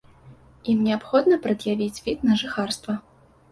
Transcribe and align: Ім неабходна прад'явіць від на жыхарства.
Ім 0.73 0.79
неабходна 0.87 1.39
прад'явіць 1.45 2.01
від 2.09 2.27
на 2.31 2.41
жыхарства. 2.43 2.93